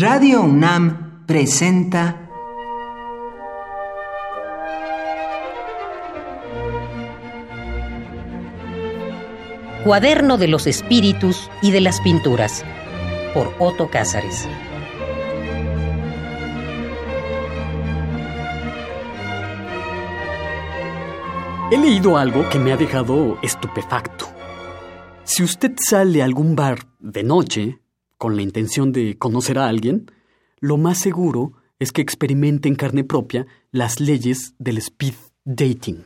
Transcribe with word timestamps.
Radio 0.00 0.40
UNAM 0.40 1.26
presenta 1.26 2.26
Cuaderno 9.84 10.38
de 10.38 10.48
los 10.48 10.66
Espíritus 10.66 11.50
y 11.60 11.70
de 11.70 11.82
las 11.82 12.00
Pinturas 12.00 12.64
por 13.34 13.52
Otto 13.58 13.90
Cázares. 13.90 14.48
He 21.70 21.76
leído 21.76 22.16
algo 22.16 22.48
que 22.48 22.58
me 22.58 22.72
ha 22.72 22.78
dejado 22.78 23.38
estupefacto. 23.42 24.24
Si 25.24 25.42
usted 25.42 25.72
sale 25.76 26.22
a 26.22 26.24
algún 26.24 26.56
bar 26.56 26.78
de 27.00 27.22
noche 27.22 27.80
con 28.20 28.36
la 28.36 28.42
intención 28.42 28.92
de 28.92 29.16
conocer 29.16 29.56
a 29.56 29.66
alguien, 29.66 30.12
lo 30.58 30.76
más 30.76 30.98
seguro 30.98 31.54
es 31.78 31.90
que 31.90 32.02
experimente 32.02 32.68
en 32.68 32.74
carne 32.74 33.02
propia 33.02 33.46
las 33.72 33.98
leyes 33.98 34.52
del 34.58 34.76
speed 34.76 35.14
dating. 35.46 36.04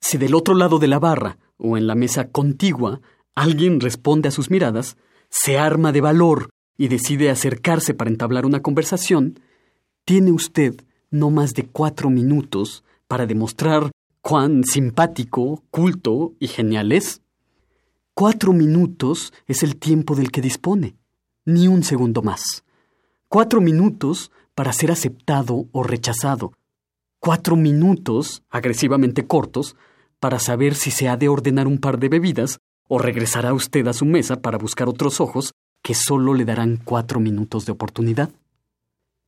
Si 0.00 0.18
del 0.18 0.34
otro 0.34 0.54
lado 0.54 0.80
de 0.80 0.88
la 0.88 0.98
barra 0.98 1.38
o 1.56 1.76
en 1.76 1.86
la 1.86 1.94
mesa 1.94 2.32
contigua 2.32 3.00
alguien 3.36 3.78
responde 3.78 4.26
a 4.26 4.32
sus 4.32 4.50
miradas, 4.50 4.96
se 5.30 5.56
arma 5.56 5.92
de 5.92 6.00
valor 6.00 6.50
y 6.76 6.88
decide 6.88 7.30
acercarse 7.30 7.94
para 7.94 8.10
entablar 8.10 8.44
una 8.44 8.60
conversación, 8.60 9.38
tiene 10.04 10.32
usted 10.32 10.74
no 11.12 11.30
más 11.30 11.54
de 11.54 11.62
cuatro 11.62 12.10
minutos 12.10 12.82
para 13.06 13.26
demostrar 13.26 13.92
cuán 14.20 14.64
simpático, 14.64 15.62
culto 15.70 16.34
y 16.40 16.48
genial 16.48 16.90
es. 16.90 17.22
Cuatro 18.20 18.52
minutos 18.52 19.32
es 19.46 19.62
el 19.62 19.76
tiempo 19.76 20.16
del 20.16 20.32
que 20.32 20.40
dispone, 20.40 20.96
ni 21.44 21.68
un 21.68 21.84
segundo 21.84 22.20
más. 22.20 22.64
Cuatro 23.28 23.60
minutos 23.60 24.32
para 24.56 24.72
ser 24.72 24.90
aceptado 24.90 25.66
o 25.70 25.84
rechazado. 25.84 26.52
Cuatro 27.20 27.54
minutos, 27.54 28.42
agresivamente 28.50 29.28
cortos, 29.28 29.76
para 30.18 30.40
saber 30.40 30.74
si 30.74 30.90
se 30.90 31.08
ha 31.08 31.16
de 31.16 31.28
ordenar 31.28 31.68
un 31.68 31.78
par 31.78 32.00
de 32.00 32.08
bebidas 32.08 32.58
o 32.88 32.98
regresará 32.98 33.54
usted 33.54 33.86
a 33.86 33.92
su 33.92 34.04
mesa 34.04 34.42
para 34.42 34.58
buscar 34.58 34.88
otros 34.88 35.20
ojos 35.20 35.54
que 35.80 35.94
solo 35.94 36.34
le 36.34 36.44
darán 36.44 36.80
cuatro 36.84 37.20
minutos 37.20 37.66
de 37.66 37.72
oportunidad. 37.72 38.30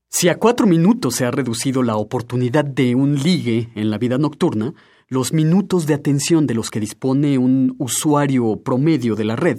Si 0.08 0.28
a 0.28 0.40
cuatro 0.40 0.66
minutos 0.66 1.14
se 1.14 1.24
ha 1.24 1.30
reducido 1.30 1.84
la 1.84 1.94
oportunidad 1.94 2.64
de 2.64 2.96
un 2.96 3.14
ligue 3.14 3.68
en 3.76 3.88
la 3.88 3.98
vida 3.98 4.18
nocturna, 4.18 4.74
los 5.10 5.32
minutos 5.32 5.86
de 5.86 5.94
atención 5.94 6.46
de 6.46 6.54
los 6.54 6.70
que 6.70 6.78
dispone 6.78 7.36
un 7.36 7.74
usuario 7.78 8.62
promedio 8.62 9.16
de 9.16 9.24
la 9.24 9.34
red 9.34 9.58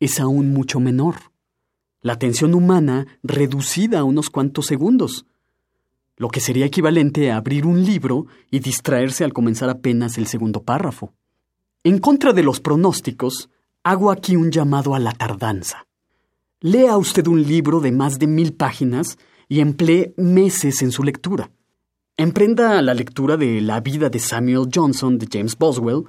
es 0.00 0.18
aún 0.18 0.52
mucho 0.52 0.80
menor. 0.80 1.14
La 2.02 2.14
atención 2.14 2.52
humana 2.52 3.06
reducida 3.22 4.00
a 4.00 4.04
unos 4.04 4.28
cuantos 4.28 4.66
segundos, 4.66 5.24
lo 6.16 6.28
que 6.28 6.40
sería 6.40 6.66
equivalente 6.66 7.30
a 7.30 7.36
abrir 7.36 7.64
un 7.64 7.84
libro 7.84 8.26
y 8.50 8.58
distraerse 8.58 9.22
al 9.22 9.32
comenzar 9.32 9.70
apenas 9.70 10.18
el 10.18 10.26
segundo 10.26 10.64
párrafo. 10.64 11.14
En 11.84 11.98
contra 11.98 12.32
de 12.32 12.42
los 12.42 12.58
pronósticos, 12.58 13.50
hago 13.84 14.10
aquí 14.10 14.34
un 14.34 14.50
llamado 14.50 14.96
a 14.96 14.98
la 14.98 15.12
tardanza. 15.12 15.86
Lea 16.60 16.96
usted 16.96 17.28
un 17.28 17.44
libro 17.44 17.78
de 17.78 17.92
más 17.92 18.18
de 18.18 18.26
mil 18.26 18.52
páginas 18.52 19.16
y 19.48 19.60
emplee 19.60 20.12
meses 20.16 20.82
en 20.82 20.90
su 20.90 21.04
lectura. 21.04 21.52
Emprenda 22.20 22.82
la 22.82 22.94
lectura 22.94 23.36
de 23.36 23.60
La 23.60 23.78
vida 23.78 24.10
de 24.10 24.18
Samuel 24.18 24.68
Johnson 24.74 25.18
de 25.18 25.28
James 25.32 25.56
Boswell, 25.56 26.02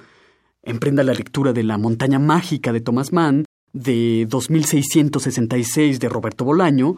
emprenda 0.60 1.04
la 1.04 1.14
lectura 1.14 1.52
de 1.52 1.62
La 1.62 1.78
montaña 1.78 2.18
mágica 2.18 2.72
de 2.72 2.80
Thomas 2.80 3.12
Mann, 3.12 3.44
de 3.72 4.26
2666 4.28 6.00
de 6.00 6.08
Roberto 6.08 6.44
Bolaño, 6.44 6.96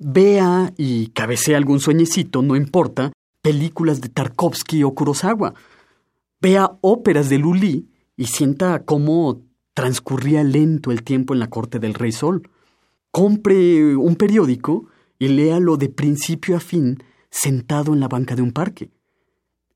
vea 0.00 0.72
y 0.76 1.10
cabecea 1.10 1.58
algún 1.58 1.78
sueñecito, 1.78 2.42
no 2.42 2.56
importa, 2.56 3.12
películas 3.40 4.00
de 4.00 4.08
Tarkovsky 4.08 4.82
o 4.82 4.96
Kurosawa, 4.96 5.54
vea 6.40 6.72
óperas 6.80 7.28
de 7.28 7.38
Lully 7.38 7.86
y 8.16 8.24
sienta 8.24 8.82
cómo 8.84 9.42
transcurría 9.74 10.42
lento 10.42 10.90
el 10.90 11.04
tiempo 11.04 11.34
en 11.34 11.38
la 11.38 11.50
corte 11.50 11.78
del 11.78 11.94
Rey 11.94 12.10
Sol. 12.10 12.50
Compre 13.12 13.94
un 13.94 14.16
periódico 14.16 14.86
y 15.20 15.28
léalo 15.28 15.76
de 15.76 15.88
principio 15.88 16.56
a 16.56 16.60
fin 16.60 17.00
sentado 17.30 17.94
en 17.94 18.00
la 18.00 18.08
banca 18.08 18.34
de 18.34 18.42
un 18.42 18.52
parque. 18.52 18.90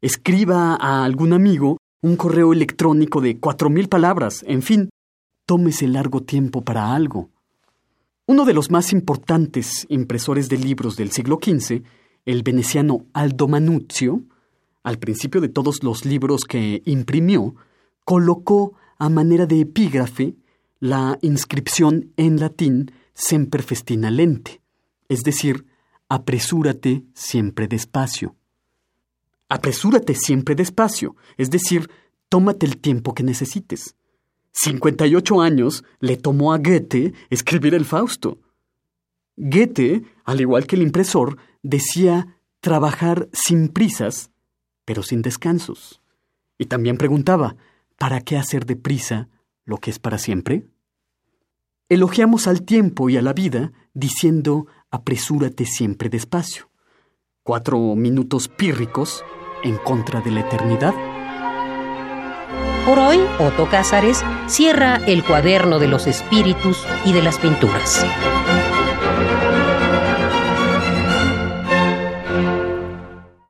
Escriba 0.00 0.76
a 0.80 1.04
algún 1.04 1.32
amigo 1.32 1.78
un 2.02 2.16
correo 2.16 2.52
electrónico 2.52 3.20
de 3.20 3.38
cuatro 3.38 3.70
mil 3.70 3.88
palabras, 3.88 4.44
en 4.46 4.60
fin, 4.62 4.90
tómese 5.46 5.88
largo 5.88 6.22
tiempo 6.22 6.62
para 6.62 6.94
algo. 6.94 7.30
Uno 8.26 8.44
de 8.44 8.54
los 8.54 8.70
más 8.70 8.92
importantes 8.92 9.86
impresores 9.88 10.48
de 10.48 10.58
libros 10.58 10.96
del 10.96 11.10
siglo 11.12 11.38
XV, 11.42 11.82
el 12.26 12.42
veneciano 12.42 13.06
Aldo 13.12 13.48
Manuzio, 13.48 14.22
al 14.82 14.98
principio 14.98 15.40
de 15.40 15.48
todos 15.48 15.82
los 15.82 16.04
libros 16.04 16.44
que 16.44 16.82
imprimió, 16.84 17.54
colocó 18.04 18.74
a 18.98 19.08
manera 19.08 19.46
de 19.46 19.60
epígrafe 19.60 20.34
la 20.80 21.18
inscripción 21.22 22.12
en 22.16 22.38
latín 22.38 22.92
semper 23.14 23.62
festina 23.62 24.10
lente, 24.10 24.60
es 25.08 25.22
decir, 25.22 25.66
apresúrate 26.08 27.04
siempre 27.14 27.68
despacio. 27.68 28.36
Apresúrate 29.48 30.14
siempre 30.14 30.54
despacio, 30.54 31.16
es 31.36 31.50
decir, 31.50 31.90
tómate 32.28 32.66
el 32.66 32.78
tiempo 32.78 33.14
que 33.14 33.22
necesites. 33.22 33.96
58 34.52 35.40
años 35.40 35.84
le 36.00 36.16
tomó 36.16 36.52
a 36.52 36.58
Goethe 36.58 37.12
escribir 37.30 37.74
el 37.74 37.84
Fausto. 37.84 38.38
Goethe, 39.36 40.04
al 40.24 40.40
igual 40.40 40.66
que 40.66 40.76
el 40.76 40.82
impresor, 40.82 41.38
decía 41.62 42.38
trabajar 42.60 43.28
sin 43.32 43.68
prisas, 43.68 44.30
pero 44.84 45.02
sin 45.02 45.22
descansos. 45.22 46.00
Y 46.56 46.66
también 46.66 46.96
preguntaba, 46.96 47.56
¿para 47.98 48.20
qué 48.20 48.36
hacer 48.36 48.64
deprisa 48.64 49.28
lo 49.64 49.78
que 49.78 49.90
es 49.90 49.98
para 49.98 50.18
siempre? 50.18 50.68
Elogiamos 51.88 52.46
al 52.46 52.62
tiempo 52.62 53.10
y 53.10 53.16
a 53.16 53.22
la 53.22 53.32
vida 53.32 53.72
diciendo 53.92 54.66
apresúrate 54.94 55.66
siempre 55.66 56.08
despacio. 56.08 56.70
Cuatro 57.42 57.78
minutos 57.96 58.48
pírricos 58.48 59.24
en 59.64 59.76
contra 59.76 60.20
de 60.20 60.30
la 60.30 60.40
eternidad. 60.40 60.94
Por 62.86 62.98
hoy, 62.98 63.18
Otto 63.40 63.68
Cázares 63.68 64.22
cierra 64.46 64.96
el 65.06 65.24
cuaderno 65.24 65.78
de 65.78 65.88
los 65.88 66.06
espíritus 66.06 66.86
y 67.04 67.12
de 67.12 67.22
las 67.22 67.38
pinturas. 67.38 68.06